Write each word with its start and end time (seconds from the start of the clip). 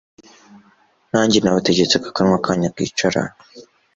Nanjye 1.11 1.37
nabategetse 1.39 1.95
ko 2.01 2.05
akanwa 2.11 2.37
kanyu 2.45 2.69
kicara 2.75 3.21